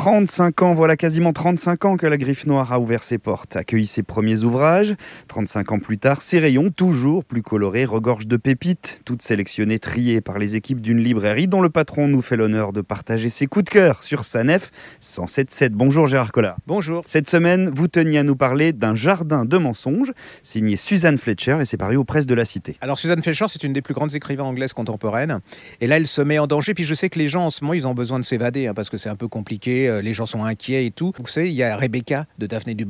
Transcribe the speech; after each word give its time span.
35 0.00 0.62
ans, 0.62 0.72
voilà 0.72 0.96
quasiment 0.96 1.34
35 1.34 1.84
ans 1.84 1.96
que 1.98 2.06
la 2.06 2.16
Griffe 2.16 2.46
Noire 2.46 2.72
a 2.72 2.80
ouvert 2.80 3.04
ses 3.04 3.18
portes, 3.18 3.54
accueilli 3.56 3.86
ses 3.86 4.02
premiers 4.02 4.44
ouvrages. 4.44 4.94
35 5.28 5.72
ans 5.72 5.78
plus 5.78 5.98
tard, 5.98 6.22
ses 6.22 6.38
rayons, 6.38 6.70
toujours 6.70 7.22
plus 7.22 7.42
colorés, 7.42 7.84
regorgent 7.84 8.26
de 8.26 8.38
pépites, 8.38 9.02
toutes 9.04 9.20
sélectionnées, 9.20 9.78
triées 9.78 10.22
par 10.22 10.38
les 10.38 10.56
équipes 10.56 10.80
d'une 10.80 11.00
librairie 11.00 11.48
dont 11.48 11.60
le 11.60 11.68
patron 11.68 12.08
nous 12.08 12.22
fait 12.22 12.38
l'honneur 12.38 12.72
de 12.72 12.80
partager 12.80 13.28
ses 13.28 13.46
coups 13.46 13.66
de 13.66 13.68
cœur 13.68 14.02
sur 14.02 14.24
Sanef 14.24 14.70
177. 15.00 15.74
Bonjour 15.74 16.06
Gérard 16.06 16.32
Collard. 16.32 16.56
Bonjour. 16.66 17.02
Cette 17.06 17.28
semaine, 17.28 17.68
vous 17.68 17.86
teniez 17.86 18.20
à 18.20 18.22
nous 18.22 18.36
parler 18.36 18.72
d'un 18.72 18.94
jardin 18.94 19.44
de 19.44 19.58
mensonges, 19.58 20.14
signé 20.42 20.78
Suzanne 20.78 21.18
Fletcher 21.18 21.58
et 21.60 21.66
c'est 21.66 21.76
paru 21.76 21.96
aux 21.96 22.04
presses 22.04 22.24
de 22.24 22.34
la 22.34 22.46
Cité. 22.46 22.78
Alors 22.80 22.98
Suzanne 22.98 23.22
Fletcher, 23.22 23.48
c'est 23.48 23.64
une 23.64 23.74
des 23.74 23.82
plus 23.82 23.92
grandes 23.92 24.14
écrivains 24.14 24.44
anglaises 24.44 24.72
contemporaines. 24.72 25.40
Et 25.82 25.86
là, 25.86 25.98
elle 25.98 26.06
se 26.06 26.22
met 26.22 26.38
en 26.38 26.46
danger. 26.46 26.72
Puis 26.72 26.84
je 26.84 26.94
sais 26.94 27.10
que 27.10 27.18
les 27.18 27.28
gens 27.28 27.44
en 27.44 27.50
ce 27.50 27.62
moment, 27.62 27.74
ils 27.74 27.86
ont 27.86 27.92
besoin 27.92 28.18
de 28.18 28.24
s'évader 28.24 28.66
hein, 28.66 28.72
parce 28.72 28.88
que 28.88 28.96
c'est 28.96 29.10
un 29.10 29.16
peu 29.16 29.28
compliqué 29.28 29.89
euh, 29.90 30.02
les 30.02 30.12
gens 30.12 30.26
sont 30.26 30.44
inquiets 30.44 30.86
et 30.86 30.90
tout. 30.90 31.12
Vous 31.18 31.26
savez, 31.26 31.48
il 31.48 31.54
y 31.54 31.62
a 31.62 31.76
Rebecca 31.76 32.26
de 32.38 32.46
Daphné 32.46 32.74
du 32.74 32.86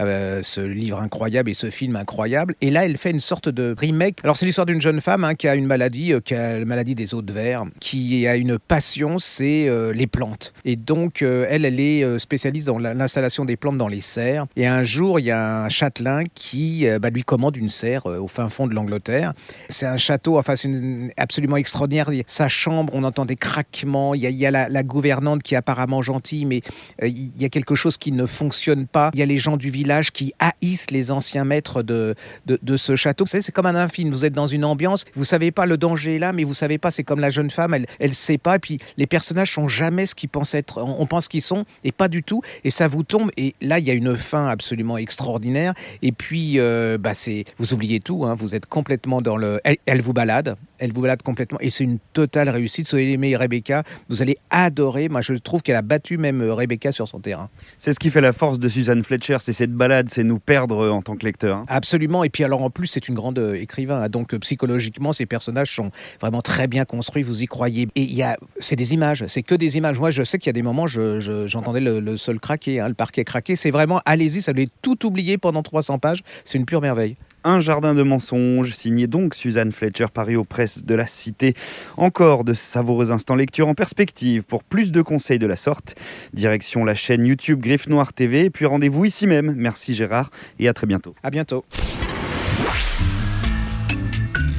euh, 0.00 0.40
ce 0.42 0.60
livre 0.60 1.00
incroyable 1.00 1.50
et 1.50 1.54
ce 1.54 1.70
film 1.70 1.96
incroyable. 1.96 2.54
Et 2.60 2.70
là, 2.70 2.84
elle 2.84 2.96
fait 2.96 3.10
une 3.10 3.20
sorte 3.20 3.48
de 3.48 3.74
remake. 3.76 4.18
Alors, 4.22 4.36
c'est 4.36 4.46
l'histoire 4.46 4.66
d'une 4.66 4.80
jeune 4.80 5.00
femme 5.00 5.24
hein, 5.24 5.34
qui 5.34 5.48
a 5.48 5.54
une 5.54 5.66
maladie, 5.66 6.12
euh, 6.12 6.20
qui 6.20 6.34
a 6.34 6.58
la 6.60 6.64
maladie 6.64 6.94
des 6.94 7.06
de 7.06 7.32
verre, 7.32 7.64
qui 7.80 8.26
a 8.26 8.36
une 8.36 8.58
passion, 8.58 9.18
c'est 9.18 9.70
les 9.94 10.06
plantes. 10.06 10.52
Et 10.64 10.76
donc, 10.76 11.22
elle, 11.22 11.64
elle 11.64 11.80
est 11.80 12.18
spécialiste 12.18 12.66
dans 12.66 12.78
l'installation 12.78 13.44
des 13.44 13.56
plantes 13.56 13.78
dans 13.78 13.88
les 13.88 14.00
serres. 14.00 14.46
Et 14.56 14.66
un 14.66 14.82
jour, 14.82 15.20
il 15.20 15.26
y 15.26 15.30
a 15.30 15.64
un 15.64 15.68
châtelain 15.68 16.24
qui 16.34 16.86
bah, 17.00 17.10
lui 17.10 17.22
commande 17.22 17.56
une 17.56 17.68
serre 17.68 18.06
au 18.06 18.26
fin 18.26 18.48
fond 18.48 18.66
de 18.66 18.74
l'Angleterre. 18.74 19.32
C'est 19.68 19.86
un 19.86 19.96
château, 19.96 20.36
enfin, 20.36 20.56
c'est 20.56 20.68
absolument 21.16 21.56
extraordinaire. 21.56 22.10
Sa 22.26 22.48
chambre, 22.48 22.92
on 22.94 23.04
entend 23.04 23.24
des 23.24 23.36
craquements. 23.36 24.14
Il 24.14 24.22
y 24.22 24.46
a, 24.46 24.50
la, 24.50 24.68
la 24.68 24.82
gouvernante 24.82 25.42
qui 25.42 25.54
apparemment 25.54 26.02
mais 26.46 26.62
euh, 27.02 27.08
il 27.08 27.30
y 27.40 27.44
a 27.44 27.48
quelque 27.48 27.74
chose 27.74 27.96
qui 27.96 28.12
ne 28.12 28.26
fonctionne 28.26 28.86
pas. 28.86 29.10
Il 29.14 29.20
y 29.20 29.22
a 29.22 29.26
les 29.26 29.38
gens 29.38 29.56
du 29.56 29.70
village 29.70 30.12
qui 30.12 30.32
haïssent 30.38 30.90
les 30.90 31.10
anciens 31.10 31.44
maîtres 31.44 31.82
de, 31.82 32.14
de, 32.46 32.76
ce 32.76 32.96
château. 32.96 33.24
C'est 33.26 33.52
comme 33.52 33.66
un 33.66 33.88
film. 33.88 34.10
Vous 34.10 34.24
êtes 34.24 34.32
dans 34.32 34.46
une 34.46 34.64
ambiance, 34.64 35.04
vous 35.14 35.24
savez 35.24 35.50
pas 35.50 35.66
le 35.66 35.76
danger 35.76 36.16
est 36.16 36.18
là, 36.18 36.32
mais 36.32 36.44
vous 36.44 36.54
savez 36.54 36.78
pas. 36.78 36.90
C'est 36.90 37.04
comme 37.04 37.20
la 37.20 37.30
jeune 37.30 37.50
femme, 37.50 37.74
elle, 37.74 37.86
elle 37.98 38.14
sait 38.14 38.38
pas. 38.38 38.56
Et 38.56 38.58
puis 38.58 38.78
les 38.96 39.06
personnages 39.06 39.52
sont 39.52 39.68
jamais 39.68 40.06
ce 40.06 40.14
qu'ils 40.14 40.28
pensent 40.28 40.54
être. 40.54 40.82
On 40.82 41.06
pense 41.06 41.28
qu'ils 41.28 41.42
sont 41.42 41.64
et 41.84 41.92
pas 41.92 42.08
du 42.08 42.22
tout. 42.22 42.42
Et 42.64 42.70
ça 42.70 42.88
vous 42.88 43.02
tombe. 43.02 43.30
Et 43.36 43.54
là, 43.60 43.78
il 43.78 43.86
y 43.86 43.90
a 43.90 43.94
une 43.94 44.16
fin 44.16 44.48
absolument 44.48 44.98
extraordinaire. 44.98 45.74
Et 46.02 46.12
puis, 46.12 46.58
euh, 46.58 46.98
bah 46.98 47.14
c'est, 47.14 47.44
vous 47.58 47.74
oubliez 47.74 48.00
tout. 48.00 48.24
Hein. 48.24 48.34
vous 48.34 48.54
êtes 48.54 48.66
complètement 48.66 49.22
dans 49.22 49.36
le. 49.36 49.60
Elle, 49.64 50.02
vous 50.02 50.12
balade. 50.12 50.56
Elle 50.78 50.92
vous 50.92 51.00
balade 51.00 51.22
complètement. 51.22 51.58
Et 51.60 51.70
c'est 51.70 51.84
une 51.84 51.98
totale 52.12 52.48
réussite. 52.48 52.86
Soyez 52.86 53.12
aimé 53.12 53.36
Rebecca. 53.36 53.82
Vous 54.08 54.22
allez 54.22 54.38
adorer. 54.50 55.08
Moi, 55.08 55.20
je 55.20 55.34
trouve 55.34 55.62
qu'elle 55.62 55.76
a 55.76 55.82
battu 55.82 56.05
même 56.14 56.40
euh, 56.40 56.54
Rebecca 56.54 56.92
sur 56.92 57.08
son 57.08 57.18
terrain. 57.18 57.50
C'est 57.76 57.92
ce 57.92 57.98
qui 57.98 58.10
fait 58.10 58.20
la 58.20 58.32
force 58.32 58.58
de 58.58 58.68
Suzanne 58.68 59.02
Fletcher, 59.02 59.38
c'est 59.40 59.52
cette 59.52 59.72
balade, 59.72 60.08
c'est 60.10 60.22
nous 60.22 60.38
perdre 60.38 60.84
euh, 60.84 60.90
en 60.90 61.02
tant 61.02 61.16
que 61.16 61.24
lecteur. 61.24 61.58
Hein. 61.58 61.66
Absolument, 61.68 62.22
et 62.22 62.30
puis 62.30 62.44
alors 62.44 62.62
en 62.62 62.70
plus 62.70 62.86
c'est 62.86 63.08
une 63.08 63.14
grande 63.14 63.38
euh, 63.38 63.54
écrivain, 63.54 64.02
hein. 64.02 64.08
donc 64.08 64.36
psychologiquement 64.36 65.12
ces 65.12 65.26
personnages 65.26 65.74
sont 65.74 65.90
vraiment 66.20 66.42
très 66.42 66.68
bien 66.68 66.84
construits, 66.84 67.24
vous 67.24 67.42
y 67.42 67.46
croyez. 67.46 67.88
Et 67.96 68.02
il 68.02 68.14
y 68.14 68.22
a, 68.22 68.36
c'est 68.60 68.76
des 68.76 68.94
images, 68.94 69.24
c'est 69.26 69.42
que 69.42 69.56
des 69.56 69.76
images. 69.76 69.98
Moi 69.98 70.10
je 70.10 70.22
sais 70.22 70.38
qu'il 70.38 70.46
y 70.46 70.50
a 70.50 70.52
des 70.54 70.62
moments, 70.62 70.86
j'entendais 70.86 71.80
le, 71.80 72.16
sol 72.16 72.38
craquer, 72.38 72.80
hein, 72.80 72.88
le 72.88 72.94
parquet 72.94 73.24
craquer. 73.24 73.56
C'est 73.56 73.70
vraiment, 73.70 74.00
allez-y, 74.04 74.42
ça 74.42 74.52
voulait 74.52 74.68
tout 74.82 75.04
oublier 75.04 75.38
pendant 75.38 75.62
300 75.62 75.98
pages, 75.98 76.22
c'est 76.44 76.58
une 76.58 76.66
pure 76.66 76.80
merveille. 76.80 77.16
Un 77.48 77.60
jardin 77.60 77.94
de 77.94 78.02
mensonges, 78.02 78.72
signé 78.72 79.06
donc 79.06 79.36
Suzanne 79.36 79.70
Fletcher, 79.70 80.06
Paris 80.12 80.34
aux 80.34 80.42
presses 80.42 80.84
de 80.84 80.96
la 80.96 81.06
Cité. 81.06 81.54
Encore 81.96 82.42
de 82.42 82.54
savoureux 82.54 83.12
instants 83.12 83.36
lecture 83.36 83.68
en 83.68 83.74
perspective. 83.74 84.42
Pour 84.42 84.64
plus 84.64 84.90
de 84.90 85.00
conseils 85.00 85.38
de 85.38 85.46
la 85.46 85.54
sorte, 85.54 85.94
direction 86.34 86.84
la 86.84 86.96
chaîne 86.96 87.24
YouTube 87.24 87.60
Griffe 87.60 87.86
Noire 87.86 88.12
TV. 88.12 88.50
Puis 88.50 88.66
rendez-vous 88.66 89.04
ici 89.04 89.28
même. 89.28 89.54
Merci 89.56 89.94
Gérard 89.94 90.32
et 90.58 90.66
à 90.66 90.74
très 90.74 90.88
bientôt. 90.88 91.14
À 91.22 91.30
bientôt. 91.30 91.64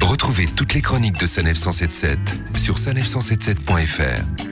Retrouvez 0.00 0.46
toutes 0.56 0.72
les 0.72 0.80
chroniques 0.80 1.20
de 1.20 1.26
Sanef 1.26 1.58
177 1.58 2.18
sur 2.56 2.76
sanef177.fr. 2.76 4.47